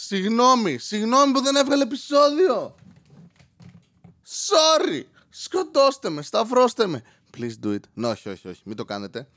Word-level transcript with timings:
Συγγνώμη, 0.00 0.78
συγγνώμη 0.78 1.32
που 1.32 1.40
δεν 1.40 1.56
έβγαλε 1.56 1.82
επεισόδιο. 1.82 2.74
Sorry. 4.24 5.02
Σκοτώστε 5.28 6.08
με, 6.08 6.22
σταυρώστε 6.22 6.86
με. 6.86 7.02
Please 7.36 7.64
do 7.64 7.74
it. 7.74 7.80
Ναι, 7.94 8.08
όχι, 8.08 8.28
όχι, 8.28 8.48
όχι. 8.48 8.62
Μην 8.64 8.76
το 8.76 8.84
κάνετε. 8.84 9.28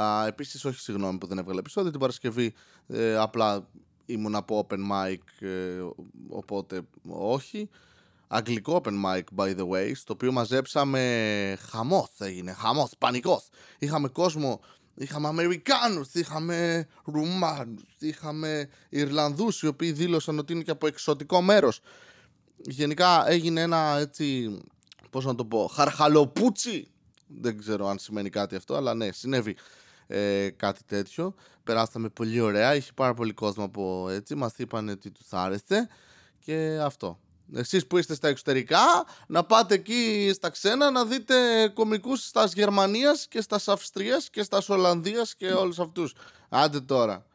Α, 0.00 0.26
επίσης, 0.26 0.64
όχι 0.64 0.80
συγγνώμη 0.80 1.18
που 1.18 1.26
δεν 1.26 1.38
έβγαλε 1.38 1.58
επεισόδιο. 1.58 1.90
Την 1.90 2.00
Παρασκευή 2.00 2.54
ε, 2.86 3.16
απλά 3.16 3.68
ήμουν 4.06 4.34
από 4.34 4.66
open 4.68 4.78
mic, 4.78 5.46
ε, 5.46 5.80
οπότε 6.28 6.80
όχι. 7.08 7.68
Αγγλικό 8.26 8.80
open 8.84 9.04
mic, 9.04 9.22
by 9.36 9.56
the 9.56 9.68
way, 9.68 9.92
στο 9.94 10.12
οποίο 10.12 10.32
μαζέψαμε 10.32 11.58
χαμός 11.70 12.08
έγινε, 12.18 12.52
χαμός, 12.52 12.90
πανικός. 12.98 13.48
Είχαμε 13.78 14.08
κόσμο, 14.08 14.60
είχαμε 14.94 15.28
Αμερικάνους, 15.28 16.14
είχαμε 16.14 16.86
Ρουμάνους, 17.04 17.96
είχαμε 17.98 18.68
Ιρλανδούς, 18.88 19.62
οι 19.62 19.66
οποίοι 19.66 19.92
δήλωσαν 19.92 20.38
ότι 20.38 20.52
είναι 20.52 20.62
και 20.62 20.70
από 20.70 20.86
εξωτικό 20.86 21.42
μέρος. 21.42 21.80
Γενικά 22.56 23.28
έγινε 23.28 23.60
ένα 23.60 23.96
έτσι, 23.98 24.58
πώς 25.10 25.24
να 25.24 25.34
το 25.34 25.44
πω, 25.44 25.70
χαρχαλοπούτσι. 25.74 26.88
Δεν 27.26 27.58
ξέρω 27.58 27.88
αν 27.88 27.98
σημαίνει 27.98 28.30
κάτι 28.30 28.56
αυτό, 28.56 28.74
αλλά 28.74 28.94
ναι, 28.94 29.12
συνέβη 29.12 29.56
ε, 30.06 30.48
κάτι 30.50 30.84
τέτοιο. 30.84 31.34
Περάσαμε 31.64 32.08
πολύ 32.08 32.40
ωραία, 32.40 32.74
είχε 32.74 32.90
πάρα 32.94 33.14
πολύ 33.14 33.32
κόσμο 33.32 33.64
από 33.64 34.08
έτσι, 34.10 34.34
μας 34.34 34.52
είπαν 34.56 34.88
ότι 34.88 35.10
τους 35.10 35.32
άρεσε 35.32 35.88
και 36.38 36.78
αυτό. 36.82 37.18
Εσείς 37.56 37.86
που 37.86 37.98
είστε 37.98 38.14
στα 38.14 38.28
εξωτερικά, 38.28 39.06
να 39.26 39.44
πάτε 39.44 39.74
εκεί 39.74 40.30
στα 40.34 40.50
ξένα 40.50 40.90
να 40.90 41.04
δείτε 41.04 41.68
κομικούς 41.68 42.26
στα 42.26 42.44
Γερμανίας 42.54 43.28
και 43.28 43.40
στα 43.40 43.60
Αυστρίας 43.66 44.30
και 44.30 44.42
στα 44.42 44.62
Ολλανδίας 44.68 45.34
και 45.34 45.52
όλους 45.52 45.78
αυτούς. 45.78 46.14
Άντε 46.48 46.80
τώρα. 46.80 47.26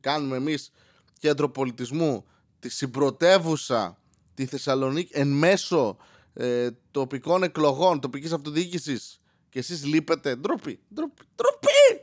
Κάνουμε 0.00 0.36
εμείς 0.36 0.70
κέντρο 1.18 1.50
πολιτισμού 1.50 2.24
τη 2.60 2.68
συμπρωτεύουσα 2.68 3.98
τη 4.34 4.46
Θεσσαλονίκη 4.46 5.10
εν 5.14 5.28
μέσω 5.28 5.96
ε, 6.34 6.68
τοπικών 6.90 7.42
εκλογών, 7.42 8.00
τοπικής 8.00 8.32
αυτοδιοίκησης 8.32 9.20
και 9.48 9.58
εσείς 9.58 9.84
λείπετε. 9.84 10.36
Ντροπή, 10.36 10.80
ντροπή, 10.94 11.22
ντροπή! 11.36 12.00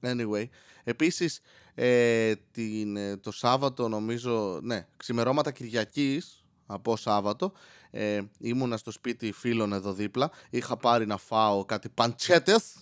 Anyway, 0.00 0.48
επίσης 0.84 1.40
ε, 1.74 2.34
την, 2.50 2.96
ε, 2.96 3.16
το 3.16 3.30
Σάββατο 3.30 3.88
νομίζω, 3.88 4.60
ναι, 4.62 4.86
ξημερώματα 4.96 5.50
Κυριακής 5.50 6.43
από 6.66 6.96
Σάββατο. 6.96 7.52
Ε, 7.90 8.20
ήμουνα 8.38 8.76
στο 8.76 8.90
σπίτι 8.90 9.32
φίλων 9.32 9.72
εδώ 9.72 9.92
δίπλα. 9.92 10.30
Είχα 10.50 10.76
πάρει 10.76 11.06
να 11.06 11.16
φάω 11.16 11.64
κάτι 11.64 11.88
παντσέτες, 11.88 12.74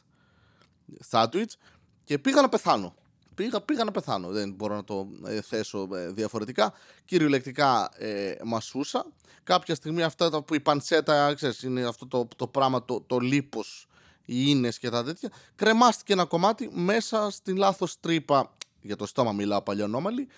σάντουιτς 1.00 1.56
και 2.05 2.19
πήγα 2.19 2.41
να 2.41 2.48
πεθάνω. 2.48 2.94
Πήγα, 3.34 3.60
πήγα 3.60 3.84
να 3.84 3.91
πεθάνω. 3.91 4.28
Δεν 4.28 4.53
μπορώ 4.53 4.75
να 4.75 4.84
το 4.84 5.08
ε, 5.27 5.41
θέσω 5.41 5.88
ε, 5.94 6.08
διαφορετικά. 6.08 6.72
Κυριολεκτικά 7.05 7.91
ε, 7.97 8.34
μασούσα. 8.44 9.06
Κάποια 9.44 9.75
στιγμή 9.75 10.03
αυτά 10.03 10.42
που 10.42 10.55
η 10.55 10.60
παντσέτα, 10.60 11.34
ξέρεις, 11.34 11.62
είναι 11.62 11.84
αυτό 11.84 12.06
το, 12.06 12.28
το 12.36 12.47
πράγμα, 12.47 12.84
το, 12.84 13.00
το 13.00 13.19
λίπος, 13.19 13.86
οι 14.25 14.44
ίνες 14.47 14.78
και 14.78 14.91
τα 14.91 15.05
τέτοια. 15.05 15.30
Κρεμάστηκε 15.55 16.12
ένα 16.12 16.25
κομμάτι 16.25 16.70
μέσα 16.72 17.30
στην 17.30 17.56
λάθος 17.56 18.00
τρύπα. 18.00 18.56
Για 18.80 18.97
το 18.97 19.06
στόμα 19.06 19.33
μιλάω 19.33 19.62
παλιονόμαλη 19.62 20.28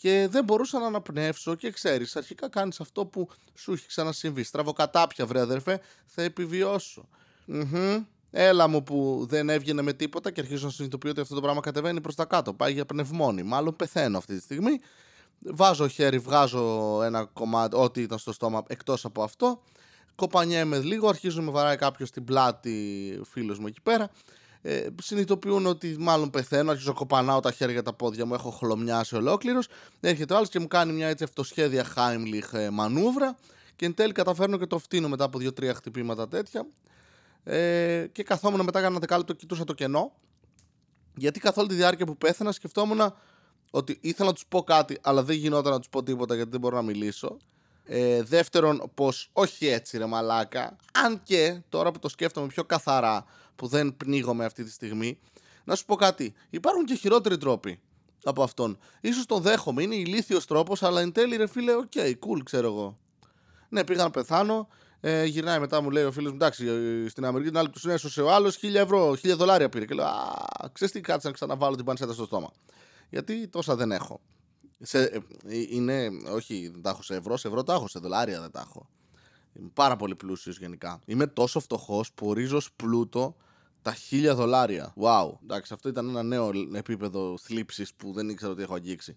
και 0.00 0.26
δεν 0.30 0.44
μπορούσα 0.44 0.78
να 0.78 0.86
αναπνεύσω 0.86 1.54
και 1.54 1.70
ξέρεις 1.70 2.16
αρχικά 2.16 2.48
κάνεις 2.48 2.80
αυτό 2.80 3.06
που 3.06 3.28
σου 3.54 3.72
έχει 3.72 3.86
ξανασυμβεί. 3.86 4.42
Στραβοκατάπια 4.42 5.26
βρε 5.26 5.40
αδερφέ 5.40 5.80
θα 6.06 6.22
επιβιώσω. 6.22 7.08
Έλα 8.30 8.68
μου 8.68 8.82
που 8.82 9.26
δεν 9.28 9.48
έβγαινε 9.48 9.82
με 9.82 9.92
τίποτα 9.92 10.30
και 10.30 10.40
αρχίζω 10.40 10.66
να 10.66 10.72
συνειδητοποιώ 10.72 11.10
ότι 11.10 11.20
αυτό 11.20 11.34
το 11.34 11.40
πράγμα 11.40 11.60
κατεβαίνει 11.60 12.00
προς 12.00 12.14
τα 12.14 12.24
κάτω. 12.24 12.52
Πάει 12.52 12.72
για 12.72 12.86
πνευμόνη 12.86 13.42
μάλλον 13.42 13.76
πεθαίνω 13.76 14.18
αυτή 14.18 14.34
τη 14.36 14.42
στιγμή. 14.42 14.80
Βάζω 15.38 15.88
χέρι, 15.88 16.18
βγάζω 16.18 17.00
ένα 17.02 17.24
κομμάτι 17.24 17.76
ό,τι 17.76 18.02
ήταν 18.02 18.18
στο 18.18 18.32
στόμα 18.32 18.64
εκτός 18.66 19.04
από 19.04 19.22
αυτό. 19.22 19.62
Κοπανιέμαι 20.14 20.78
λίγο, 20.78 21.08
αρχίζω 21.08 21.42
με 21.42 21.50
βαράει 21.50 21.76
κάποιος 21.76 22.08
στην 22.08 22.24
πλάτη 22.24 23.20
φίλος 23.30 23.58
μου 23.58 23.66
εκεί 23.66 23.80
πέρα 23.80 24.10
ε, 24.62 24.86
συνειδητοποιούν 25.02 25.66
ότι 25.66 25.96
μάλλον 25.98 26.30
πεθαίνω, 26.30 26.70
αρχίζω 26.70 26.92
κοπανάω 26.92 27.40
τα 27.40 27.52
χέρια 27.52 27.82
τα 27.82 27.92
πόδια 27.92 28.26
μου, 28.26 28.34
έχω 28.34 28.50
χλωμιάσει 28.50 29.16
ολόκληρος. 29.16 29.68
Έρχεται 30.00 30.32
ο 30.32 30.36
άλλος 30.36 30.48
και 30.48 30.58
μου 30.58 30.66
κάνει 30.66 30.92
μια 30.92 31.08
έτσι 31.08 31.24
αυτοσχέδια 31.24 31.86
Heimlich 31.96 32.52
ε, 32.52 32.70
μανούβρα 32.70 33.36
και 33.76 33.84
εν 33.84 33.94
τέλει 33.94 34.12
καταφέρνω 34.12 34.58
και 34.58 34.66
το 34.66 34.78
φτύνω 34.78 35.08
μετά 35.08 35.24
από 35.24 35.38
δύο-τρία 35.38 35.74
χτυπήματα 35.74 36.28
τέτοια. 36.28 36.66
Ε, 37.44 38.06
και 38.12 38.22
καθόμουν 38.22 38.60
μετά 38.64 38.78
για 38.78 38.88
ένα 38.88 38.98
δεκάλεπτο 38.98 39.32
κοιτούσα 39.32 39.64
το 39.64 39.72
κενό. 39.72 40.12
Γιατί 41.14 41.40
καθ' 41.40 41.58
όλη 41.58 41.68
τη 41.68 41.74
διάρκεια 41.74 42.06
που 42.06 42.16
πέθαινα 42.16 42.52
σκεφτόμουν 42.52 43.14
ότι 43.70 43.98
ήθελα 44.00 44.28
να 44.28 44.34
τους 44.34 44.44
πω 44.48 44.62
κάτι, 44.62 44.98
αλλά 45.02 45.22
δεν 45.22 45.36
γινόταν 45.36 45.72
να 45.72 45.78
τους 45.78 45.88
πω 45.88 46.02
τίποτα 46.02 46.34
γιατί 46.34 46.50
δεν 46.50 46.60
μπορώ 46.60 46.76
να 46.76 46.82
μιλήσω. 46.82 47.36
Ε, 47.84 48.22
δεύτερον, 48.22 48.90
πως 48.94 49.30
όχι 49.32 49.66
έτσι 49.66 49.98
ρε 49.98 50.06
μαλάκα. 50.06 50.76
Αν 50.92 51.22
και 51.22 51.60
τώρα 51.68 51.90
που 51.90 51.98
το 51.98 52.08
σκέφτομαι 52.08 52.46
πιο 52.46 52.64
καθαρά, 52.64 53.24
που 53.58 53.66
δεν 53.66 53.96
πνίγομαι 53.96 54.44
αυτή 54.44 54.64
τη 54.64 54.70
στιγμή, 54.70 55.18
να 55.64 55.74
σου 55.74 55.84
πω 55.84 55.94
κάτι. 55.94 56.34
Υπάρχουν 56.50 56.84
και 56.84 56.94
χειρότεροι 56.94 57.38
τρόποι 57.38 57.80
από 58.24 58.42
αυτόν. 58.42 58.78
Ίσως 59.00 59.26
τον 59.26 59.42
δέχομαι, 59.42 59.82
είναι 59.82 59.94
ηλίθιος 59.94 60.46
τρόπος, 60.46 60.82
αλλά 60.82 61.00
εν 61.00 61.12
τέλει 61.12 61.36
ρε 61.36 61.46
φίλε, 61.46 61.74
OK, 61.74 61.90
okay, 61.94 62.10
cool, 62.10 62.40
ξέρω 62.44 62.66
εγώ. 62.66 62.98
Ναι, 63.68 63.84
πήγα 63.84 64.02
να 64.02 64.10
πεθάνω, 64.10 64.68
ε, 65.00 65.24
γυρνάει 65.24 65.58
μετά 65.58 65.82
μου 65.82 65.90
λέει 65.90 66.04
ο 66.04 66.12
φίλος 66.12 66.30
μου, 66.30 66.36
εντάξει, 66.36 66.66
ε, 66.66 67.08
στην 67.08 67.24
Αμερική 67.24 67.50
την 67.50 67.58
άλλη 67.58 67.70
του 67.70 67.90
έσωσε 67.90 68.22
ο 68.22 68.32
άλλος, 68.32 68.56
χίλια 68.56 68.80
ευρώ, 68.80 69.14
χίλια 69.14 69.36
δολάρια 69.36 69.68
πήρε. 69.68 69.84
Και 69.84 69.94
λέω, 69.94 70.06
α, 70.06 70.34
ξέρεις 70.72 70.94
τι, 70.94 71.00
κάτσε 71.00 71.26
να 71.26 71.32
ξαναβάλω 71.32 71.76
την 71.76 71.84
πανσέτα 71.84 72.12
στο 72.12 72.24
στόμα. 72.24 72.52
Γιατί 73.10 73.48
τόσα 73.48 73.76
δεν 73.76 73.92
έχω. 73.92 74.20
Σε, 74.80 75.02
ε, 75.02 75.20
είναι, 75.70 76.10
όχι, 76.34 76.68
δεν 76.72 76.82
τα 76.82 76.90
έχω 76.90 77.02
σε 77.02 77.14
ευρώ, 77.14 77.36
σε 77.36 77.48
ευρώ 77.48 77.62
τα 77.62 77.74
έχω, 77.74 77.88
σε 77.88 77.98
δολάρια 77.98 78.40
δεν 78.40 78.50
τα 78.50 78.60
έχω. 78.60 78.88
Είμαι 79.52 79.70
πάρα 79.74 79.96
πολύ 79.96 80.14
πλούσιος 80.14 80.58
γενικά. 80.58 81.00
Είμαι 81.06 81.26
τόσο 81.26 81.60
φτωχός 81.60 82.12
που 82.12 82.26
ορίζω 82.28 82.60
πλούτο 82.76 83.36
τα 83.82 83.94
χίλια 83.94 84.34
δολάρια. 84.34 84.94
Wow. 85.00 85.32
Εντάξει, 85.42 85.72
αυτό 85.74 85.88
ήταν 85.88 86.08
ένα 86.08 86.22
νέο 86.22 86.50
επίπεδο 86.74 87.38
θλίψης 87.38 87.94
που 87.94 88.12
δεν 88.12 88.28
ήξερα 88.28 88.52
ότι 88.52 88.62
έχω 88.62 88.74
αγγίξει. 88.74 89.16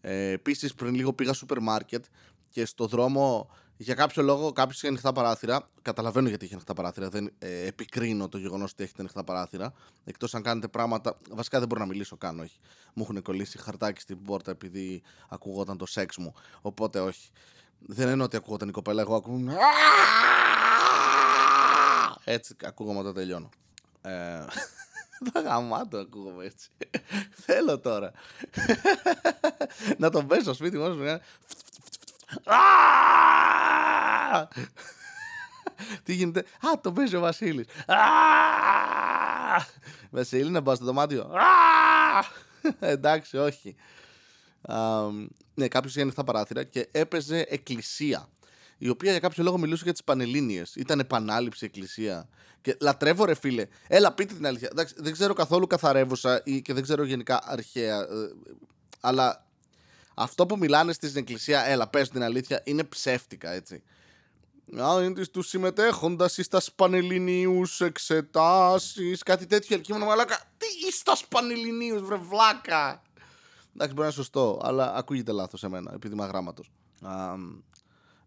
Ε, 0.00 0.30
Επίσης, 0.30 0.74
πριν 0.74 0.94
λίγο 0.94 1.12
πήγα 1.12 1.32
σούπερ 1.32 1.60
μάρκετ 1.60 2.04
και 2.50 2.64
στο 2.64 2.86
δρόμο 2.86 3.50
για 3.76 3.94
κάποιο 3.94 4.22
λόγο 4.22 4.52
κάποιος 4.52 4.76
είχε 4.76 4.86
ανοιχτά 4.86 5.12
παράθυρα. 5.12 5.68
Καταλαβαίνω 5.82 6.28
γιατί 6.28 6.44
είχε 6.44 6.54
ανοιχτά 6.54 6.74
παράθυρα. 6.74 7.08
Δεν 7.08 7.32
ε, 7.38 7.66
επικρίνω 7.66 8.28
το 8.28 8.38
γεγονός 8.38 8.72
ότι 8.72 8.82
έχετε 8.82 9.00
ανοιχτά 9.00 9.24
παράθυρα. 9.24 9.72
Εκτός 10.04 10.34
αν 10.34 10.42
κάνετε 10.42 10.68
πράγματα. 10.68 11.16
Βασικά 11.30 11.58
δεν 11.58 11.68
μπορώ 11.68 11.80
να 11.80 11.86
μιλήσω 11.86 12.16
καν, 12.16 12.40
όχι. 12.40 12.58
Μου 12.94 13.02
έχουν 13.02 13.22
κολλήσει 13.22 13.58
χαρτάκι 13.58 14.00
στην 14.00 14.22
πόρτα 14.22 14.50
επειδή 14.50 15.02
ακουγόταν 15.28 15.76
το 15.76 15.86
σεξ 15.86 16.16
μου. 16.16 16.34
Οπότε 16.60 17.00
όχι. 17.00 17.30
Δεν 17.78 18.08
εννοώ 18.08 18.26
ότι 18.26 18.36
ακούγονταν 18.36 18.68
η 18.68 18.72
κοπέλα. 18.72 19.00
Εγώ 19.00 19.14
ακούγομαι. 19.14 19.56
Έτσι 22.24 22.56
ακούγομαι 22.64 22.98
όταν 22.98 23.14
τελειώνω. 23.14 23.48
Ε, 24.02 24.44
τα 25.32 25.40
γαμάτο 25.40 25.98
ακούγομαι 25.98 26.44
έτσι. 26.44 26.68
Θέλω 27.30 27.78
τώρα. 27.78 28.12
να 29.98 30.10
τον 30.10 30.26
πέσω 30.26 30.42
στο 30.42 30.54
σπίτι 30.54 30.78
μόνος 30.78 30.96
μου. 30.96 31.20
Τι 36.02 36.14
γίνεται; 36.14 36.40
Α, 36.40 36.80
τον 36.80 36.94
παίζει 36.94 37.16
ο 37.16 37.20
Βασίλης. 37.20 37.66
Βασίλη, 40.10 40.50
να 40.50 40.62
πάω 40.62 40.74
στο 40.74 40.84
δωμάτιο. 40.84 41.30
Εντάξει, 42.80 43.36
όχι. 43.36 43.76
Ναι, 45.54 45.68
κάποιος 45.68 45.92
είχε 45.92 46.02
ανοιχτά 46.02 46.24
παράθυρα 46.24 46.64
και 46.64 46.88
έπαιζε 46.92 47.46
εκκλησία 47.48 48.28
η 48.82 48.88
οποία 48.88 49.10
για 49.10 49.20
κάποιο 49.20 49.44
λόγο 49.44 49.58
μιλούσε 49.58 49.82
για 49.84 49.92
τις 49.92 50.04
Πανελλήνιες. 50.04 50.74
Ήταν 50.74 50.98
επανάληψη 51.00 51.64
εκκλησία. 51.64 52.28
Και 52.60 52.76
λατρεύω, 52.80 53.24
ρε 53.24 53.34
φίλε. 53.34 53.66
Έλα, 53.88 54.12
πείτε 54.12 54.34
την 54.34 54.46
αλήθεια. 54.46 54.68
Εντάξει, 54.70 54.94
δεν 54.98 55.12
ξέρω 55.12 55.32
καθόλου 55.32 55.66
καθαρεύουσα 55.66 56.42
ή 56.44 56.62
και 56.62 56.72
δεν 56.72 56.82
ξέρω 56.82 57.04
γενικά 57.04 57.40
αρχαία. 57.44 58.00
Ε, 58.00 58.06
αλλά 59.00 59.46
αυτό 60.14 60.46
που 60.46 60.58
μιλάνε 60.58 60.92
στην 60.92 61.16
εκκλησία, 61.16 61.66
έλα, 61.66 61.88
πες 61.88 62.08
την 62.08 62.22
αλήθεια, 62.22 62.62
είναι 62.64 62.84
ψεύτικα, 62.84 63.50
έτσι. 63.50 63.82
Α, 64.82 65.02
είναι 65.02 65.26
τους 65.26 65.48
συμμετέχοντας 65.48 66.38
στα 66.40 66.62
Πανελληνίου 66.76 67.62
εξετάσεις. 67.78 69.22
Κάτι 69.22 69.46
τέτοιο. 69.46 69.78
Και 69.78 69.92
ήμουν 69.92 70.06
μαλάκα. 70.06 70.40
Τι 70.56 70.92
στα 70.92 71.16
Πανελληνίου, 71.28 72.06
βρε 72.06 72.16
βλάκα. 72.16 73.02
Εντάξει, 73.74 73.94
μπορεί 73.94 73.98
να 73.98 74.04
είναι 74.04 74.12
σωστό, 74.12 74.60
αλλά 74.62 74.94
ακούγεται 74.94 75.32
λάθος 75.32 75.60
σε 75.60 75.68
μένα, 75.68 75.92
επίδημα 75.94 76.26
γράμματο. 76.26 76.62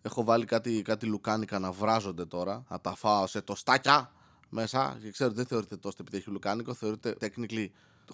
Έχω 0.05 0.23
βάλει 0.23 0.45
κάτι, 0.45 0.81
κάτι 0.81 1.05
λουκάνικα 1.05 1.59
να 1.59 1.71
βράζονται 1.71 2.25
τώρα. 2.25 2.63
Να 2.69 2.79
τα 2.79 2.95
φάω 2.95 3.27
σε 3.27 3.41
τοστάκια 3.41 4.11
μέσα. 4.49 4.97
Και 5.01 5.11
ξέρω 5.11 5.31
δεν 5.31 5.45
θεωρείται 5.45 5.77
toast 5.83 5.99
επειδή 5.99 6.17
έχει 6.17 6.29
λουκάνικο. 6.29 6.73
Θεωρείται 6.73 7.15
technically 7.21 7.67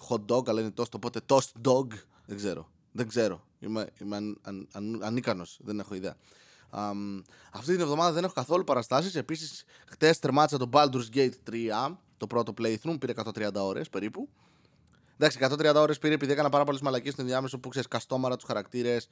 hot 0.08 0.24
dog, 0.26 0.48
αλλά 0.48 0.60
είναι 0.60 0.72
toast. 0.76 0.94
Οπότε 0.94 1.20
toast 1.26 1.68
dog. 1.68 1.86
Δεν 2.26 2.36
ξέρω. 2.36 2.68
Δεν 2.92 3.08
ξέρω. 3.08 3.44
Είμαι, 3.58 3.88
είμαι 4.00 4.16
αν, 4.16 4.38
αν, 4.42 4.68
αν, 4.72 5.00
ανίκανος. 5.02 5.58
Δεν 5.62 5.78
έχω 5.78 5.94
ιδέα. 5.94 6.16
Um, 6.72 7.22
αυτή 7.52 7.72
την 7.72 7.80
εβδομάδα 7.80 8.12
δεν 8.12 8.24
έχω 8.24 8.32
καθόλου 8.32 8.64
παραστάσεις. 8.64 9.14
Επίσης, 9.14 9.64
χτες 9.86 10.18
τερμάτισα 10.18 10.58
το 10.58 10.68
Baldur's 10.72 11.14
Gate 11.14 11.32
3, 11.50 11.96
το 12.16 12.26
πρώτο 12.26 12.54
playthrough, 12.58 12.96
πήρε 13.00 13.12
130 13.12 13.50
ώρες 13.54 13.88
περίπου. 13.88 14.28
Εντάξει, 15.16 15.38
130 15.40 15.74
ώρες 15.74 15.98
πήρε 15.98 16.14
επειδή 16.14 16.32
έκανα 16.32 16.48
πάρα 16.48 16.64
πολλές 16.64 16.80
μαλακίες 16.80 17.12
στην 17.12 17.24
ενδιάμεσο 17.24 17.58
που 17.58 17.68
ξέρεις 17.68 17.88
καστόμαρα 17.88 18.36
τους 18.36 18.44
χαρακτήρες, 18.44 19.08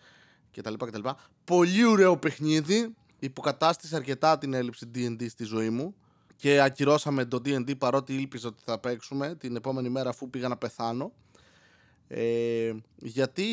κτλ. 0.53 0.75
κτλ. 0.75 1.09
Πολύ 1.45 1.85
ωραίο 1.85 2.17
παιχνίδι. 2.17 2.95
Υποκατάστησε 3.19 3.97
αρκετά 3.97 4.39
την 4.39 4.55
έλλειψη 4.55 4.91
DD 4.95 5.27
στη 5.29 5.45
ζωή 5.45 5.71
μου 5.71 5.95
και 6.37 6.61
ακυρώσαμε 6.61 7.25
το 7.25 7.41
D&D 7.45 7.79
παρότι 7.79 8.15
ήλπιζα 8.15 8.49
ότι 8.49 8.63
θα 8.65 8.79
παίξουμε 8.79 9.35
την 9.35 9.57
επόμενη 9.57 9.89
μέρα 9.89 10.11
αφού 10.11 10.31
πήγα 10.31 10.49
να 10.49 10.57
πεθάνω. 10.57 11.13
Ε, 12.11 12.73
γιατί 12.97 13.45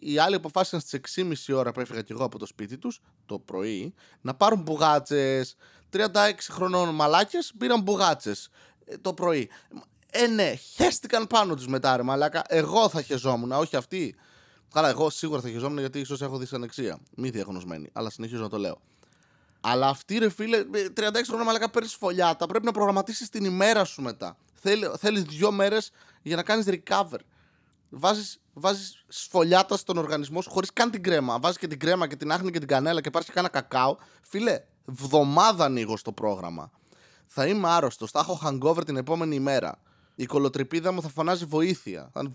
οι 0.00 0.18
άλλοι 0.18 0.34
αποφάσισαν 0.34 0.80
στις 0.80 1.00
6.30 1.48 1.56
ώρα 1.56 1.72
που 1.72 1.80
έφυγα 1.80 2.02
και 2.02 2.12
εγώ 2.12 2.24
από 2.24 2.38
το 2.38 2.46
σπίτι 2.46 2.78
τους 2.78 3.00
το 3.26 3.38
πρωί 3.38 3.94
να 4.20 4.34
πάρουν 4.34 4.62
μπουγάτσες 4.62 5.56
36 5.92 6.06
χρονών 6.50 6.94
μαλάκες 6.94 7.52
πήραν 7.58 7.82
μπουγάτσες 7.82 8.48
ε, 8.84 8.96
το 8.96 9.14
πρωί 9.14 9.50
ε 10.10 10.26
ναι 10.26 10.54
χέστηκαν 10.54 11.26
πάνω 11.26 11.54
τους 11.54 11.66
μετά 11.66 11.96
ρε 11.96 12.02
μαλάκα 12.02 12.42
εγώ 12.48 12.88
θα 12.88 13.02
χεζόμουν 13.02 13.52
όχι 13.52 13.76
αυτοί 13.76 14.14
Καλά, 14.72 14.88
εγώ 14.88 15.10
σίγουρα 15.10 15.40
θα 15.40 15.48
χεζόμουν 15.48 15.78
γιατί 15.78 15.98
ίσως 15.98 16.22
έχω 16.22 16.38
δυσανεξία. 16.38 16.98
Μη 17.16 17.30
διαγνωσμένη, 17.30 17.90
αλλά 17.92 18.10
συνεχίζω 18.10 18.42
να 18.42 18.48
το 18.48 18.58
λέω. 18.58 18.80
Αλλά 19.60 19.88
αυτή 19.88 20.18
ρε 20.18 20.30
φίλε, 20.30 20.64
36 20.96 21.26
χρόνια 21.26 21.44
μαλακά 21.44 21.70
παίρνεις 21.70 21.94
φωλιάτα. 21.94 22.46
Πρέπει 22.46 22.64
να 22.64 22.72
προγραμματίσεις 22.72 23.28
την 23.28 23.44
ημέρα 23.44 23.84
σου 23.84 24.02
μετά. 24.02 24.36
Θέλει 24.98 25.20
δύο 25.20 25.50
μέρες 25.50 25.90
για 26.22 26.36
να 26.36 26.42
κάνεις 26.42 26.66
recover. 26.68 27.18
Βάζεις 27.88 28.40
βάζεις 28.52 29.04
σφολιάτα 29.08 29.76
στον 29.76 29.96
οργανισμό 29.96 30.42
σου 30.42 30.50
χωρίς 30.50 30.72
καν 30.72 30.90
την 30.90 31.02
κρέμα. 31.02 31.38
Βάζεις 31.38 31.58
και 31.58 31.66
την 31.66 31.78
κρέμα 31.78 32.06
και 32.06 32.16
την 32.16 32.32
άχνη 32.32 32.50
και 32.50 32.58
την 32.58 32.68
κανέλα 32.68 33.00
και 33.00 33.10
πάρει 33.10 33.24
και 33.24 33.32
κάνα 33.32 33.48
κακάο. 33.48 33.96
Φίλε, 34.22 34.60
βδομάδα 34.84 35.64
ανοίγω 35.64 35.96
στο 35.96 36.12
πρόγραμμα. 36.12 36.70
Θα 37.26 37.46
είμαι 37.46 37.68
άρρωστος. 37.68 38.10
Θα 38.10 38.18
έχω 38.18 38.40
hangover 38.44 38.84
την 38.84 38.96
επόμενη 38.96 39.34
ημέρα. 39.34 39.78
Η 40.14 40.26
κολοτρυπίδα 40.26 40.92
μου 40.92 41.02
θα 41.02 41.08
φωνάζει 41.08 41.44
βοήθεια. 41.44 42.10
Θα... 42.12 42.32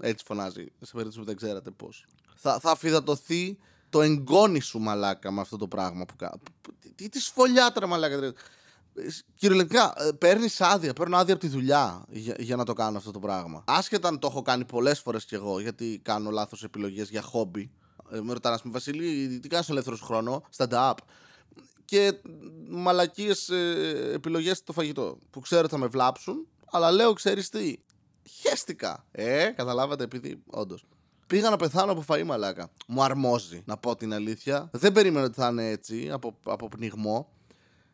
Έτσι 0.00 0.24
φωνάζει. 0.24 0.64
Σε 0.80 0.92
περίπτωση 0.92 1.18
που 1.18 1.24
δεν 1.24 1.36
ξέρατε 1.36 1.70
πώς. 1.70 2.06
Θα, 2.36 2.58
θα 2.60 2.70
αφιδατωθεί 2.70 3.58
το 3.90 4.02
εγγόνι 4.02 4.60
σου 4.60 4.78
μαλάκα 4.78 5.30
με 5.30 5.40
αυτό 5.40 5.56
το 5.56 5.68
πράγμα 5.68 6.04
που 6.04 6.16
κάνει. 6.16 6.40
Τι, 6.94 7.08
τι 7.08 7.20
σφολιάτρα 7.20 7.86
μαλάκα. 7.86 8.32
Κυριολεκτικά, 9.34 9.94
ε, 9.96 10.12
παίρνεις 10.12 10.60
άδεια. 10.60 10.92
Παίρνω 10.92 11.16
άδεια 11.16 11.34
από 11.34 11.42
τη 11.42 11.48
δουλειά 11.48 12.04
για, 12.08 12.36
για 12.38 12.56
να 12.56 12.64
το 12.64 12.72
κάνω 12.72 12.98
αυτό 12.98 13.10
το 13.10 13.18
πράγμα. 13.18 13.64
Άσχετα 13.66 14.08
αν 14.08 14.18
το 14.18 14.26
έχω 14.26 14.42
κάνει 14.42 14.64
πολλές 14.64 15.00
φορές 15.00 15.24
κι 15.24 15.34
εγώ, 15.34 15.60
γιατί 15.60 16.00
κάνω 16.04 16.30
λάθος 16.30 16.64
επιλογές 16.64 17.10
για 17.10 17.22
χόμπι. 17.22 17.70
Ε, 18.10 18.20
με 18.20 18.32
ρωτάνε, 18.32 18.58
πούμε, 18.58 18.72
Βασίλη, 18.72 19.38
τι 19.40 19.48
κάνεις 19.48 19.64
στο 19.64 19.74
ελεύθερο 19.74 19.96
χρόνο, 19.96 20.42
stand-up. 20.56 20.94
Και 21.84 22.12
μαλακίες 22.68 23.48
ε, 23.48 24.10
επιλογές 24.14 24.56
στο 24.56 24.72
φαγητό 24.72 25.18
που 25.30 25.40
ξέρω 25.40 25.60
ότι 25.60 25.70
θα 25.70 25.78
με 25.78 25.86
βλάψουν, 25.86 26.46
αλλά 26.70 26.90
λέω, 26.90 27.12
ξέρεις 27.12 27.48
τι, 27.48 27.76
χέστηκα. 28.26 29.04
Ε, 29.12 29.50
καταλάβατε, 29.56 30.04
επειδή 30.04 30.42
όντως. 30.46 30.84
Πήγα 31.26 31.50
να 31.50 31.56
πεθάνω 31.56 31.92
από 31.92 32.04
φαΐ 32.08 32.22
μαλάκα. 32.24 32.70
Μου 32.86 33.02
αρμόζει, 33.02 33.62
να 33.64 33.76
πω 33.76 33.96
την 33.96 34.14
αλήθεια. 34.14 34.68
Δεν 34.72 34.92
περίμενα 34.92 35.26
ότι 35.26 35.40
θα 35.40 35.48
είναι 35.48 35.68
έτσι, 35.70 36.10
από, 36.10 36.38
από 36.42 36.68
πνιγμό. 36.68 37.28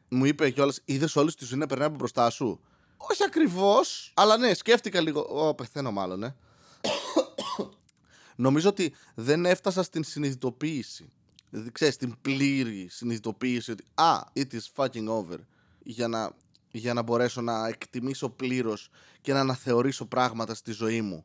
Μου 0.08 0.24
είπε 0.24 0.50
κιόλας, 0.50 0.80
είδες 0.84 1.16
όλη 1.16 1.32
τη 1.32 1.44
ζωή 1.44 1.58
να 1.58 1.66
περνάει 1.66 1.86
από 1.86 1.96
μπροστά 1.96 2.30
σου; 2.30 2.60
Όχι 2.96 3.24
ακριβώς, 3.24 4.12
αλλά 4.16 4.36
ναι, 4.36 4.54
σκέφτηκα 4.54 5.00
λίγο. 5.00 5.20
Ω, 5.20 5.54
πεθαίνω 5.54 5.90
μάλλον, 5.90 6.18
ναι. 6.18 6.34
Νομίζω 8.36 8.68
ότι 8.68 8.94
δεν 9.14 9.46
έφτασα 9.46 9.82
στην 9.82 10.04
συνειδητοποίηση. 10.04 11.08
Δηλαδή, 11.50 11.70
ξέρεις, 11.72 11.96
την 11.96 12.14
πλήρη 12.22 12.88
συνειδητοποίηση 12.90 13.70
ότι 13.70 13.84
«Α, 13.94 14.20
it 14.34 14.46
is 14.52 14.60
fucking 14.76 15.08
over» 15.08 15.38
για 15.82 16.08
να, 16.08 16.30
για 16.72 16.92
να 16.94 17.02
μπορέσω 17.02 17.40
να 17.40 17.68
εκτιμήσω 17.68 18.28
πλήρως 18.28 18.90
και 19.20 19.32
να 19.32 19.40
αναθεωρήσω 19.40 20.04
πράγματα 20.04 20.54
στη 20.54 20.72
ζωή 20.72 21.00
μου. 21.00 21.24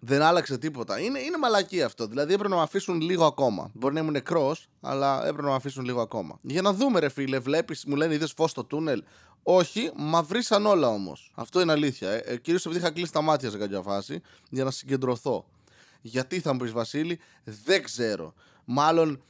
Δεν 0.00 0.22
άλλαξε 0.22 0.58
τίποτα. 0.58 1.00
Είναι, 1.00 1.18
είναι 1.18 1.38
μαλακή 1.38 1.82
αυτό. 1.82 2.06
Δηλαδή 2.06 2.32
έπρεπε 2.32 2.50
να 2.50 2.56
με 2.56 2.62
αφήσουν 2.62 3.00
λίγο 3.00 3.24
ακόμα. 3.24 3.70
Μπορεί 3.74 3.94
να 3.94 4.00
ήμουν 4.00 4.12
νεκρός, 4.12 4.68
αλλά 4.80 5.20
έπρεπε 5.20 5.42
να 5.42 5.48
με 5.48 5.54
αφήσουν 5.54 5.84
λίγο 5.84 6.00
ακόμα. 6.00 6.38
Για 6.42 6.62
να 6.62 6.72
δούμε, 6.72 7.00
ρε 7.00 7.08
φίλε, 7.08 7.38
βλέπεις, 7.38 7.84
μου 7.84 7.96
λένε 7.96 8.14
είδες 8.14 8.32
φως 8.32 8.50
στο 8.50 8.64
τούνελ. 8.64 9.02
Όχι, 9.42 9.90
μαυρίσαν 9.96 10.66
όλα 10.66 10.88
όμως. 10.88 11.32
Αυτό 11.34 11.60
είναι 11.60 11.72
αλήθεια. 11.72 12.10
Ε. 12.10 12.22
ε 12.24 12.36
Κυρίως 12.36 12.66
επειδή 12.66 12.80
είχα 12.80 12.90
κλείσει 12.90 13.12
τα 13.12 13.20
μάτια 13.20 13.50
σε 13.50 13.58
κάποια 13.58 13.82
φάση 13.82 14.20
για 14.50 14.64
να 14.64 14.70
συγκεντρωθώ. 14.70 15.44
Γιατί 16.00 16.40
θα 16.40 16.52
μου 16.52 16.58
πεις 16.58 16.72
Βασίλη, 16.72 17.18
δεν 17.44 17.82
ξέρω. 17.82 18.34
Μάλλον 18.64 19.22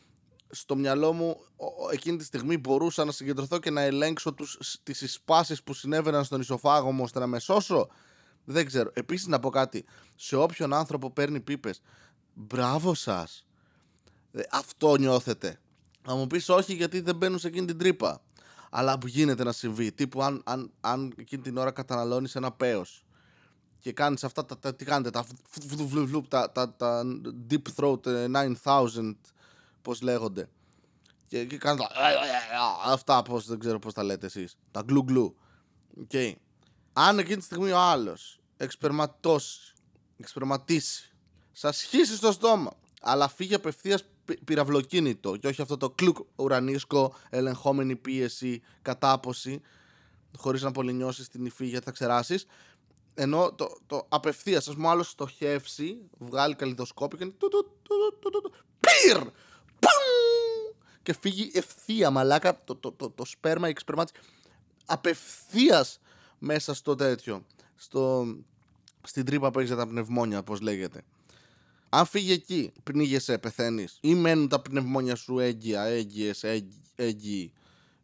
στο 0.50 0.76
μυαλό 0.76 1.12
μου 1.12 1.40
εκείνη 1.92 2.16
τη 2.16 2.24
στιγμή 2.24 2.58
μπορούσα 2.58 3.04
να 3.04 3.12
συγκεντρωθώ 3.12 3.58
και 3.58 3.70
να 3.70 3.80
ελέγξω 3.80 4.32
τους, 4.32 4.80
τις 4.82 5.00
εισπάσεις 5.00 5.62
που 5.62 5.72
συνέβαιναν 5.72 6.24
στον 6.24 6.40
ισοφάγο 6.40 6.92
μου 6.92 7.02
ώστε 7.02 7.18
να 7.18 7.26
με 7.26 7.38
σώσω. 7.38 7.88
Δεν 8.44 8.66
ξέρω. 8.66 8.90
Επίσης 8.94 9.26
να 9.26 9.40
πω 9.40 9.50
κάτι. 9.50 9.84
Σε 10.16 10.36
όποιον 10.36 10.72
άνθρωπο 10.72 11.10
παίρνει 11.10 11.40
πίπες, 11.40 11.80
μπράβο 12.34 12.94
σας. 12.94 13.46
Ε, 14.32 14.42
αυτό 14.50 14.96
νιώθετε. 14.96 15.60
Θα 16.02 16.14
μου 16.14 16.26
πεις 16.26 16.48
όχι 16.48 16.74
γιατί 16.74 17.00
δεν 17.00 17.16
μπαίνουν 17.16 17.38
σε 17.38 17.46
εκείνη 17.46 17.66
την 17.66 17.78
τρύπα. 17.78 18.22
Αλλά 18.70 18.98
που 18.98 19.06
γίνεται 19.06 19.44
να 19.44 19.52
συμβεί. 19.52 19.92
Τύπου 19.92 20.22
αν, 20.22 20.42
αν, 20.44 20.70
αν 20.80 21.12
εκείνη 21.16 21.42
την 21.42 21.56
ώρα 21.56 21.70
καταναλώνεις 21.70 22.34
ένα 22.34 22.52
πέος 22.52 23.04
και 23.78 23.92
κάνεις 23.92 24.24
αυτά 24.24 24.44
τα, 24.44 24.58
τα 24.58 24.74
τι 24.74 24.84
κάνετε, 24.84 25.10
τα, 25.10 25.26
τα, 26.28 26.52
τα, 26.52 26.74
τα 26.74 27.02
deep 27.50 27.62
throat 27.76 28.00
9000 28.04 28.54
πώς 29.88 30.00
λέγονται. 30.00 30.48
Και, 31.26 31.44
και 31.44 31.58
κάνουν 31.58 31.78
τα... 31.78 31.88
Αυτά 32.84 33.22
πώς, 33.22 33.46
δεν 33.46 33.58
ξέρω 33.58 33.78
πώς 33.78 33.92
τα 33.92 34.02
λέτε 34.02 34.26
εσείς. 34.26 34.56
Τα 34.70 34.82
γκλου 34.82 35.02
γκλου. 35.02 35.36
Okay. 36.02 36.32
Αν 36.92 37.18
εκείνη 37.18 37.36
τη 37.36 37.44
στιγμή 37.44 37.70
ο 37.70 37.78
άλλος 37.78 38.40
εξπερματώσει, 38.56 39.72
εξπερματίσει, 40.16 41.14
σας 41.52 41.76
σχίσει 41.76 42.16
στο 42.16 42.32
στόμα, 42.32 42.70
αλλά 43.00 43.28
φύγει 43.28 43.54
απευθείας 43.54 44.04
πυραυλοκίνητο 44.44 45.36
και 45.36 45.46
όχι 45.46 45.62
αυτό 45.62 45.76
το 45.76 45.90
κλουκ 45.90 46.16
ουρανίσκο, 46.36 47.14
ελεγχόμενη 47.30 47.96
πίεση, 47.96 48.62
κατάποση, 48.82 49.60
χωρίς 50.36 50.62
να 50.62 50.70
πολυνιώσεις 50.70 51.28
την 51.28 51.44
υφή 51.46 51.66
γιατί 51.66 51.84
θα 51.84 51.90
ξεράσεις, 51.90 52.46
ενώ 53.14 53.52
το, 53.52 53.78
το 53.86 54.06
απευθείας, 54.08 54.68
ας 54.68 54.74
πούμε, 54.74 54.88
άλλος 54.88 55.10
στοχεύσει, 55.10 55.98
βγάλει 56.18 56.54
καλλιδοσκόπιο 56.54 57.18
και. 57.18 57.32
Πυρ! 58.80 59.30
Και 61.02 61.14
φύγει 61.20 61.50
ευθεία 61.54 62.10
μαλάκα 62.10 62.60
το, 62.64 62.74
το, 62.76 62.92
το, 62.92 63.10
το 63.10 63.24
σπέρμα, 63.24 63.66
η 63.66 63.70
εξπερμάτιση 63.70 64.20
απευθείας 64.86 66.00
μέσα 66.38 66.74
στο 66.74 66.94
τέτοιο. 66.94 67.44
Στο, 67.76 68.26
στην 69.02 69.24
τρύπα 69.24 69.50
που 69.50 69.58
έχεις 69.58 69.76
τα 69.76 69.86
πνευμόνια, 69.86 70.42
πώς 70.42 70.60
λέγεται. 70.60 71.02
Αν 71.88 72.06
φύγει 72.06 72.32
εκεί, 72.32 72.72
πνίγεσαι, 72.82 73.38
πεθαίνεις, 73.38 73.98
ή 74.00 74.14
μένουν 74.14 74.48
τα 74.48 74.60
πνευμόνια 74.60 75.14
σου 75.14 75.38
έγκυα, 75.38 75.82
έγκυες, 75.82 76.44
έγκυοι, 76.94 77.52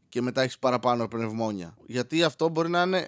και 0.08 0.22
μετά 0.22 0.42
έχεις 0.42 0.58
παραπάνω 0.58 1.08
πνευμόνια. 1.08 1.76
Γιατί 1.86 2.22
αυτό 2.22 2.48
μπορεί 2.48 2.68
να 2.68 2.82
είναι, 2.82 3.06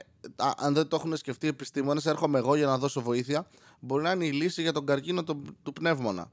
αν 0.56 0.74
δεν 0.74 0.88
το 0.88 0.96
έχουν 0.96 1.16
σκεφτεί 1.16 1.46
οι 1.46 1.48
επιστήμονες, 1.48 2.06
έρχομαι 2.06 2.38
εγώ 2.38 2.56
για 2.56 2.66
να 2.66 2.78
δώσω 2.78 3.00
βοήθεια, 3.00 3.48
μπορεί 3.80 4.02
να 4.02 4.10
είναι 4.10 4.26
η 4.26 4.32
λύση 4.32 4.62
για 4.62 4.72
τον 4.72 4.86
καρκίνο 4.86 5.24
του, 5.24 5.42
του 5.62 5.72
πνεύμονα. 5.72 6.30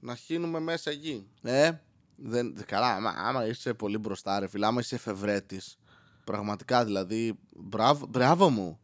Να 0.00 0.14
χύνουμε 0.14 0.60
μέσα 0.60 0.90
εκεί. 0.90 1.26
Ε, 1.42 1.72
δεν, 2.16 2.54
καλά, 2.66 2.94
άμα, 2.94 3.14
άμα 3.16 3.46
είσαι 3.46 3.74
πολύ 3.74 3.98
μπροστά, 3.98 4.38
ρε 4.38 4.48
φίλε, 4.48 4.66
άμα 4.66 4.80
είσαι 4.80 4.94
εφευρέτης. 4.94 5.78
Πραγματικά 6.24 6.84
δηλαδή, 6.84 7.38
μπράβο, 7.56 8.06
μπράβο 8.06 8.50
μου. 8.50 8.80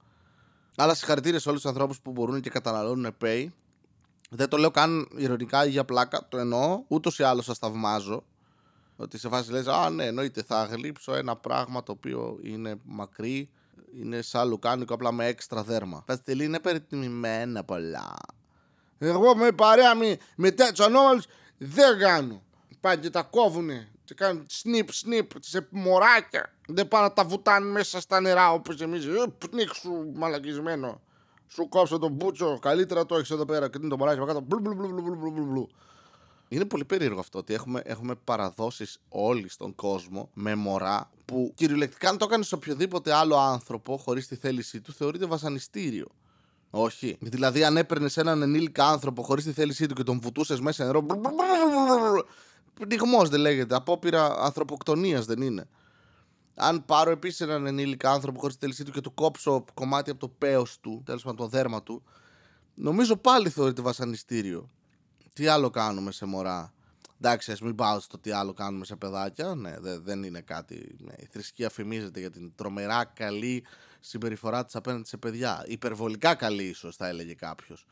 Αλλά 0.77 0.95
συγχαρητήρια 0.95 1.41
σε 1.41 1.49
όλους 1.49 1.61
τους 1.61 1.71
ανθρώπους 1.71 2.01
που 2.01 2.11
μπορούν 2.11 2.41
και 2.41 2.51
καταναλώνουν 2.51 3.17
pay. 3.21 3.47
Δεν 4.31 4.49
το 4.49 4.57
λέω 4.57 4.71
καν 4.71 5.09
ηρωνικά 5.17 5.67
ή 5.67 5.71
για 5.71 5.85
πλάκα, 5.85 6.29
το 6.29 6.39
εννοώ. 6.39 6.83
Ούτως 6.89 7.19
ή 7.19 7.23
άλλως 7.23 7.45
σας 7.45 7.59
θαυμάζω. 7.59 8.25
Ότι 8.97 9.19
σε 9.19 9.29
φάση 9.29 9.51
λες, 9.51 9.67
Α, 9.67 9.91
ναι, 9.91 10.07
εννοείται, 10.07 10.43
θα 10.43 10.65
γλύψω 10.65 11.15
ένα 11.15 11.37
πράγμα 11.37 11.83
το 11.83 11.93
οποίο 11.93 12.39
είναι 12.43 12.75
μακρύ, 12.85 13.51
είναι 14.01 14.23
σαν 14.23 14.49
λουκάνικο, 14.49 14.95
απλά 14.95 15.13
με 15.13 15.27
έξτρα 15.27 15.63
δέρμα. 15.63 16.03
Παστελή 16.07 16.45
είναι 16.45 16.61
περιτιμημένα 16.61 17.65
πολλά. 17.65 18.15
Εγώ 19.09 19.37
με 19.37 19.53
παρέα 19.53 19.95
με, 19.95 20.17
με 20.37 20.51
τέτοιου 20.51 20.85
ανώμαλους 20.85 21.25
δεν 21.59 21.99
κάνω 21.99 22.43
πάνε 22.83 23.01
και 23.01 23.11
τα 23.11 23.23
κόβουνε 23.23 23.89
και 24.05 24.15
κάνουν 24.15 24.47
σνιπ 24.49 24.93
σνιπ 24.93 25.31
σε 25.41 25.67
μωράκια. 25.71 26.55
Δεν 26.67 26.89
πάνε 26.89 27.05
να 27.05 27.13
τα 27.13 27.25
βουτάνε 27.25 27.71
μέσα 27.71 28.01
στα 28.01 28.21
νερά 28.21 28.53
όπως 28.53 28.81
εμείς. 28.81 29.05
Ε, 29.05 29.25
πνίξου 29.51 30.13
μαλακισμένο. 30.15 31.01
Σου 31.49 31.69
κόψω 31.69 31.99
τον 31.99 32.13
μπούτσο. 32.13 32.59
Καλύτερα 32.59 33.07
το 33.07 33.15
έχεις 33.15 33.31
εδώ 33.31 33.45
πέρα. 33.45 33.71
Και 33.71 33.79
το 33.79 33.97
μωράκι 33.97 34.25
κάτω. 34.27 34.47
Είναι 36.49 36.65
πολύ 36.65 36.85
περίεργο 36.85 37.21
αυτό 37.21 37.39
ότι 37.39 37.55
έχουμε, 37.55 37.83
έχουμε 37.85 38.15
παραδώσει 38.15 38.87
όλοι 39.09 39.49
στον 39.49 39.75
κόσμο 39.75 40.31
με 40.35 40.55
μωρά 40.55 41.11
που 41.25 41.53
κυριολεκτικά 41.55 42.09
αν 42.09 42.19
το 42.19 42.25
έκανες 42.25 42.47
σε 42.47 42.55
οποιοδήποτε 42.55 43.13
άλλο 43.13 43.37
άνθρωπο 43.37 43.97
χωρίς 43.97 44.29
τη 44.29 44.37
θέλησή 44.37 44.81
του 44.81 44.93
θεωρείται 44.93 45.27
βασανιστήριο. 45.27 46.07
Όχι. 46.75 47.17
Δηλαδή, 47.21 47.65
αν 47.65 47.77
έπαιρνες 47.77 48.17
έναν 48.17 48.43
ενήλικα 48.43 48.89
άνθρωπο 48.89 49.23
χωρίς 49.23 49.45
τη 49.45 49.53
θέλησή 49.53 49.87
του 49.87 49.95
και 49.95 50.03
τον 50.03 50.21
βουτούσες 50.21 50.61
μέσα 50.61 50.85
νερό 50.85 51.07
πνιγμό 52.81 53.25
δεν 53.25 53.41
λέγεται. 53.41 53.75
Απόπειρα 53.75 54.39
ανθρωποκτονίας 54.39 55.27
δεν 55.27 55.43
είναι. 55.43 55.69
Αν 56.55 56.85
πάρω 56.85 57.11
επίσης 57.11 57.41
έναν 57.41 57.67
ενήλικα 57.67 58.11
άνθρωπο 58.11 58.41
χωρίς 58.41 58.57
θέλησή 58.57 58.85
του 58.85 58.91
και 58.91 59.01
του 59.01 59.15
κόψω 59.15 59.65
κομμάτι 59.75 60.11
από 60.11 60.21
το 60.21 60.29
πέος 60.29 60.81
του, 60.81 61.03
τέλος 61.05 61.23
πάντων 61.23 61.37
το 61.37 61.47
δέρμα 61.47 61.83
του, 61.83 62.03
νομίζω 62.75 63.17
πάλι 63.17 63.49
θεωρείται 63.49 63.83
βασανιστήριο. 63.83 64.71
Τι 65.33 65.47
άλλο 65.47 65.71
κάνουμε 65.71 66.13
σε 66.13 66.27
μωρά; 66.27 66.73
Εντάξει, 67.21 67.53
ας 67.53 67.61
μην 67.61 67.75
πάω 67.75 68.01
στο 68.01 68.19
τι 68.19 68.31
άλλο 68.31 68.53
κάνουμε 68.53 68.85
σε 68.85 68.97
παιδάκια. 68.97 69.55
Ναι, 69.55 69.75
δεν 69.81 70.23
είναι 70.23 70.41
κάτι. 70.41 70.97
Ναι, 70.99 71.13
η 71.17 71.29
θρησκεία 71.31 71.71
φημίζεται 71.71 72.21
για 72.21 72.31
την 72.31 72.53
τρομερά 72.55 73.05
καλή 73.05 73.65
συμπεριφορά 74.03 74.65
της 74.65 74.75
απέναντι 74.77 75.09
σε 75.09 75.17
παιδιά. 75.17 75.65
Υπερβολικά 75.67 76.35
καλή, 76.35 76.65
ίσως 76.65 76.97
θα 76.97 77.09
έλεγε 77.09 77.35
κάποιος. 77.35 77.87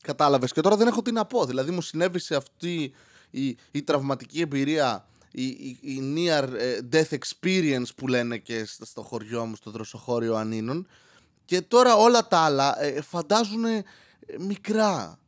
Κατάλαβες. 0.00 0.52
Και 0.52 0.60
τώρα 0.60 0.76
δεν 0.76 0.86
έχω 0.86 1.02
τι 1.02 1.12
να 1.12 1.24
πω. 1.24 1.44
Δηλαδή, 1.44 1.70
μου 1.70 1.80
συνέβη 1.80 2.18
σε 2.18 2.36
αυτή 2.36 2.94
η, 3.30 3.56
η 3.70 3.82
τραυματική 3.82 4.40
εμπειρία, 4.40 5.06
η, 5.30 5.46
η, 5.46 5.78
η 5.80 6.14
near 6.16 6.48
ε, 6.58 6.78
death 6.92 7.18
experience 7.18 7.94
που 7.96 8.08
λένε 8.08 8.38
και 8.38 8.64
στο 8.64 9.02
χωριό 9.02 9.46
μου, 9.46 9.56
στο 9.56 9.70
δροσοχώριο 9.70 10.34
Ανίνων. 10.34 10.86
Και 11.44 11.62
τώρα 11.62 11.96
όλα 11.96 12.28
τα 12.28 12.38
άλλα 12.38 12.82
ε, 12.82 13.00
φαντάζουν 13.00 13.64
μικρά. 14.38 15.18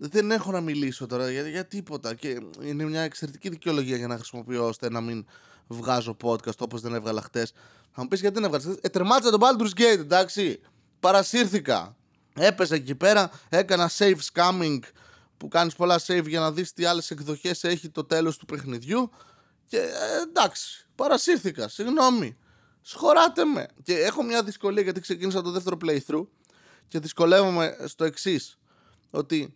Δεν 0.00 0.30
έχω 0.30 0.50
να 0.50 0.60
μιλήσω 0.60 1.06
τώρα 1.06 1.30
για, 1.30 1.48
για 1.48 1.66
τίποτα. 1.66 2.14
Και 2.14 2.40
είναι 2.62 2.84
μια 2.84 3.00
εξαιρετική 3.00 3.48
δικαιολογία 3.48 3.96
για 3.96 4.06
να 4.06 4.14
χρησιμοποιώ 4.14 4.66
ώστε 4.66 4.90
να 4.90 5.00
μην 5.00 5.26
βγάζω 5.66 6.16
podcast 6.22 6.58
όπως 6.58 6.80
δεν 6.80 6.94
έβγαλα 6.94 7.22
χτες. 7.22 7.52
Θα 7.90 8.02
μου 8.02 8.08
πεις 8.08 8.20
γιατί 8.20 8.40
δεν 8.40 8.44
έβγαλα. 8.44 8.76
Ε, 8.80 8.88
τερμάτισα 8.88 9.30
τον 9.30 9.40
Baldur's 9.42 9.80
Gate, 9.80 9.98
εντάξει. 9.98 10.60
Παρασύρθηκα. 11.00 11.96
Έπεσα 12.34 12.74
εκεί 12.74 12.94
πέρα, 12.94 13.30
έκανα 13.48 13.90
save 13.98 14.18
scamming 14.32 14.78
που 15.36 15.48
κάνεις 15.48 15.74
πολλά 15.74 16.00
save 16.06 16.26
για 16.26 16.40
να 16.40 16.52
δεις 16.52 16.72
τι 16.72 16.84
άλλες 16.84 17.10
εκδοχές 17.10 17.64
έχει 17.64 17.88
το 17.88 18.04
τέλος 18.04 18.36
του 18.36 18.46
παιχνιδιού 18.46 19.10
και 19.66 19.78
ε, 19.78 20.22
εντάξει, 20.28 20.86
παρασύρθηκα, 20.94 21.68
συγγνώμη. 21.68 22.36
Σχωράτε 22.82 23.44
με. 23.44 23.66
Και 23.82 23.98
έχω 23.98 24.22
μια 24.22 24.42
δυσκολία 24.42 24.82
γιατί 24.82 25.00
ξεκίνησα 25.00 25.42
το 25.42 25.50
δεύτερο 25.50 25.76
playthrough 25.84 26.26
και 26.88 26.98
δυσκολεύομαι 26.98 27.76
στο 27.86 28.04
εξής. 28.04 28.58
Ότι 29.10 29.54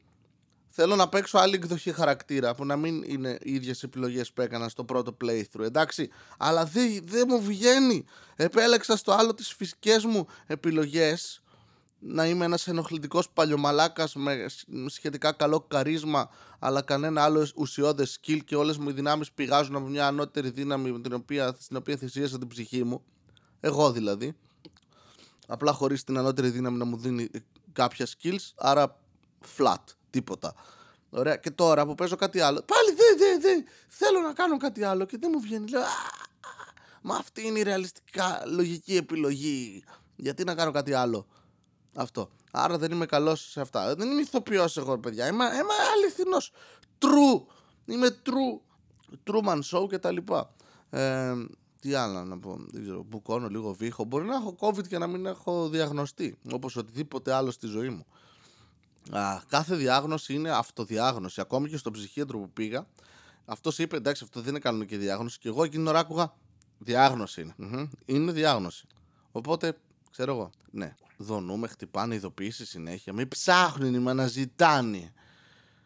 θέλω 0.75 0.97
να 0.97 1.09
παίξω 1.09 1.39
άλλη 1.39 1.55
εκδοχή 1.55 1.93
χαρακτήρα 1.93 2.55
που 2.55 2.65
να 2.65 2.77
μην 2.77 3.03
είναι 3.03 3.39
οι 3.43 3.55
ίδιες 3.55 3.83
επιλογές 3.83 4.33
που 4.33 4.41
έκανα 4.41 4.69
στο 4.69 4.85
πρώτο 4.85 5.17
playthrough, 5.25 5.65
εντάξει. 5.65 6.11
Αλλά 6.39 6.65
δεν 6.65 7.01
δε 7.05 7.27
μου 7.27 7.43
βγαίνει. 7.43 8.05
Επέλεξα 8.37 8.97
στο 8.97 9.13
άλλο 9.13 9.35
τις 9.35 9.53
φυσικές 9.53 10.05
μου 10.05 10.27
επιλογές 10.47 11.43
να 11.99 12.27
είμαι 12.27 12.45
ένας 12.45 12.69
ενοχλητικός 12.69 13.29
παλιωμαλάκας 13.29 14.15
με 14.15 14.47
σχετικά 14.87 15.33
καλό 15.33 15.61
καρίσμα 15.61 16.31
αλλά 16.59 16.83
κανένα 16.83 17.23
άλλο 17.23 17.49
ουσιώδες 17.55 18.21
skill 18.21 18.39
και 18.45 18.57
όλες 18.57 18.79
μου 18.79 18.89
οι 18.89 18.93
δυνάμεις 18.93 19.33
πηγάζουν 19.33 19.77
από 19.77 19.87
μια 19.87 20.07
ανώτερη 20.07 20.51
δύναμη 20.51 21.01
την 21.01 21.13
οποία, 21.13 21.57
στην 21.61 21.77
οποία 21.77 21.97
θυσίασα 21.97 22.39
την 22.39 22.49
ψυχή 22.49 22.85
μου 22.85 23.03
εγώ 23.61 23.93
δηλαδή 23.93 24.37
απλά 25.47 25.73
χωρίς 25.73 26.05
την 26.05 26.19
ανώτερη 26.19 26.49
δύναμη 26.51 26.79
να 26.79 26.85
μου 26.85 26.97
δίνει 26.97 27.31
κάποια 27.73 28.07
skills 28.07 28.51
άρα 28.57 29.01
flat, 29.57 29.85
τίποτα 30.13 30.55
Ωραία. 31.15 31.37
Και 31.37 31.51
τώρα 31.51 31.87
που 31.87 31.95
παίζω 31.95 32.17
κάτι 32.17 32.41
άλλο, 32.41 32.63
πάλι 32.63 32.97
δεν, 32.97 33.19
δεν, 33.19 33.41
δεν. 33.41 33.65
Θέλω 33.89 34.21
να 34.21 34.33
κάνω 34.33 34.57
κάτι 34.57 34.85
άλλο 34.85 35.05
και 35.05 35.17
δεν 35.21 35.31
μου 35.35 35.41
βγαίνει. 35.41 35.71
Λέω, 35.71 35.83
μα 37.03 37.17
αυτή 37.17 37.47
είναι 37.47 37.59
η 37.59 37.63
ρεαλιστικά 37.63 38.43
λογική 38.47 38.97
επιλογή. 38.97 39.85
Γιατί 40.17 40.45
να 40.45 40.55
κάνω 40.55 40.71
κάτι 40.71 40.93
άλλο. 40.93 41.27
Αυτό. 41.95 42.31
Άρα 42.53 42.79
δεν 42.79 42.93
είμαι 42.93 43.07
καλός 43.07 43.51
σε 43.51 43.61
αυτά. 43.61 43.95
Δεν 43.95 44.11
είμαι 44.11 44.21
ηθοποιός 44.21 44.77
εγώ, 44.77 44.99
παιδιά. 44.99 45.27
Είμαι, 45.27 45.45
είμαι 45.45 45.75
αληθινός. 45.95 46.53
True. 46.99 47.43
Είμαι 47.85 48.21
true. 48.27 48.61
Truman 49.27 49.59
show 49.73 49.89
και 49.89 49.99
τα 49.99 50.11
λοιπά. 50.11 50.55
Ε, 50.91 51.33
τι 51.81 51.95
άλλο 51.95 52.25
να 52.25 52.39
πω. 52.39 52.57
Δεν 52.71 52.83
ξέρω. 52.83 53.03
Μπουκώνω 53.03 53.49
λίγο 53.49 53.73
βήχο. 53.73 54.05
Μπορεί 54.05 54.25
να 54.25 54.35
έχω 54.35 54.57
COVID 54.61 54.87
και 54.87 54.99
να 54.99 55.07
μην 55.07 55.27
έχω 55.27 55.69
διαγνωστεί. 55.69 56.39
Όπως 56.53 56.77
οτιδήποτε 56.77 57.33
άλλο 57.33 57.51
στη 57.51 57.67
ζωή 57.67 57.89
μου. 57.89 58.07
Α, 59.11 59.41
κάθε 59.49 59.77
διάγνωση 59.77 60.35
είναι 60.35 60.51
αυτοδιάγνωση. 60.51 61.41
Ακόμη 61.41 61.69
και 61.69 61.77
στο 61.77 61.91
ψυχίατρο 61.91 62.39
που 62.39 62.51
πήγα, 62.51 62.87
αυτός 63.45 63.79
είπε 63.79 63.97
εντάξει, 63.97 64.25
αυτό 64.25 64.41
δεν 64.41 64.49
είναι 64.51 64.59
κανονική 64.59 64.97
διάγνωση. 64.97 65.39
Και 65.39 65.49
εγώ 65.49 65.65
εκείνη 65.65 65.83
την 65.83 65.87
ώρα 65.87 65.99
άκουγα 65.99 66.35
διάγνωση 66.79 67.41
είναι. 67.41 67.89
Είναι 68.05 68.33
διάγνωση. 68.33 68.87
Οπότε, 69.33 69.79
ξέρω 70.11 70.33
εγώ, 70.33 70.51
ναι. 70.71 70.95
Δονούμε, 71.17 71.69
χτυπάνε 71.69 72.15
ειδοποιήσεις 72.15 72.69
συνέχεια. 72.69 73.13
Μην 73.13 73.29
ψάχνουν, 73.29 74.03
με 74.03 74.11
αναζητάνε. 74.11 75.13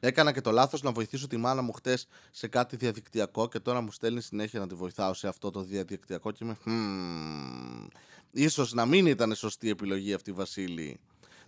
Έκανα 0.00 0.32
και 0.32 0.40
το 0.40 0.50
λάθος 0.50 0.82
να 0.82 0.92
βοηθήσω 0.92 1.26
τη 1.26 1.36
μάνα 1.36 1.62
μου 1.62 1.72
χτες 1.72 2.08
σε 2.30 2.46
κάτι 2.46 2.76
διαδικτυακό 2.76 3.48
και 3.48 3.58
τώρα 3.60 3.80
μου 3.80 3.92
στέλνει 3.92 4.20
συνέχεια 4.20 4.60
να 4.60 4.66
τη 4.66 4.74
βοηθάω 4.74 5.14
σε 5.14 5.28
αυτό 5.28 5.50
το 5.50 5.62
διαδικτυακό 5.62 6.30
και 6.30 6.44
είμαι. 6.44 6.56
Hmm, 6.66 7.88
ίσως 8.30 8.72
να 8.72 8.86
μην 8.86 9.06
ήταν 9.06 9.34
σωστή 9.34 9.70
επιλογή 9.70 10.14
αυτή, 10.14 10.32
Βασίλη. 10.32 11.00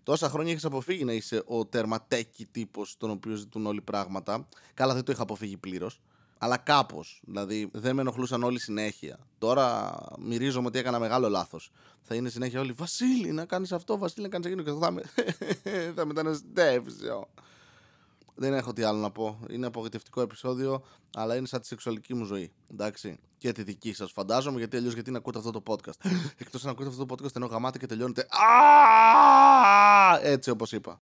Τόσα 0.02 0.28
χρόνια 0.28 0.52
έχεις 0.52 0.64
αποφύγει 0.64 1.04
να 1.04 1.12
είσαι 1.12 1.42
ο 1.46 1.66
τερματέκι 1.66 2.46
τύπος, 2.46 2.96
τον 2.96 3.10
οποίο 3.10 3.34
ζητούν 3.34 3.66
όλοι 3.66 3.80
πράγματα. 3.80 4.48
Καλά, 4.74 4.94
δεν 4.94 5.04
το 5.04 5.12
είχα 5.12 5.22
αποφύγει 5.22 5.56
πλήρως. 5.56 6.00
Αλλά 6.38 6.56
κάπως. 6.56 7.22
Δηλαδή, 7.26 7.70
δεν 7.72 7.94
με 7.94 8.00
ενοχλούσαν 8.00 8.42
όλοι 8.42 8.60
συνέχεια. 8.60 9.18
Τώρα 9.38 9.96
μυρίζομαι 10.18 10.66
ότι 10.66 10.78
έκανα 10.78 10.98
μεγάλο 10.98 11.28
λάθος. 11.28 11.70
Θα 12.02 12.14
είναι 12.14 12.28
συνέχεια 12.28 12.60
όλοι 12.60 12.72
Βασίλη, 12.72 13.32
να 13.32 13.44
κάνεις 13.44 13.72
αυτό, 13.72 13.98
Βασίλη, 13.98 14.22
να 14.22 14.28
κάνεις 14.28 14.46
εκείνο. 14.46 14.62
Και 14.62 14.72
θα 14.80 14.90
με. 14.90 15.02
θα 15.96 16.06
μεταναστεύσω. 16.06 17.28
Δεν 18.40 18.54
έχω 18.54 18.72
τι 18.72 18.82
άλλο 18.82 18.98
να 18.98 19.10
πω. 19.10 19.40
Είναι 19.50 19.66
απογοητευτικό 19.66 20.20
επεισόδιο, 20.20 20.84
αλλά 21.16 21.36
είναι 21.36 21.46
σαν 21.46 21.60
τη 21.60 21.66
σεξουαλική 21.66 22.14
μου 22.14 22.24
ζωή. 22.24 22.52
Εντάξει. 22.70 23.18
Και 23.36 23.52
τη 23.52 23.62
δική 23.62 23.92
σας, 23.92 24.12
φαντάζομαι, 24.12 24.58
γιατί 24.58 24.76
αλλιώς 24.76 24.94
γιατί 24.94 25.10
να 25.10 25.18
ακούτε 25.18 25.38
αυτό 25.38 25.50
το 25.50 25.62
podcast. 25.66 26.10
Εκτός 26.38 26.64
να 26.64 26.70
ακούτε 26.70 26.88
αυτό 26.88 27.06
το 27.06 27.14
podcast, 27.14 27.36
ενώ 27.36 27.46
γαμάτε 27.46 27.78
και 27.78 27.86
τελειώνετε. 27.86 28.26
Έτσι 30.22 30.50
όπως 30.50 30.72
είπα. 30.72 31.02